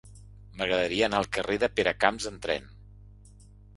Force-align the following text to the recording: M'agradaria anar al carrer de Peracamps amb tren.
M'agradaria 0.61 1.03
anar 1.09 1.19
al 1.23 1.29
carrer 1.37 1.57
de 1.65 1.69
Peracamps 1.81 2.29
amb 2.31 2.43
tren. 2.47 2.67